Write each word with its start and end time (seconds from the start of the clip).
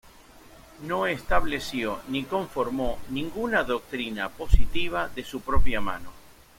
No 0.81 1.05
estableció 1.05 1.99
ni 2.07 2.23
conformó 2.23 2.97
ninguna 3.11 3.63
doctrina 3.63 4.29
positiva 4.29 5.07
de 5.09 5.23
su 5.23 5.41
propia 5.41 5.79
mano. 5.79 6.09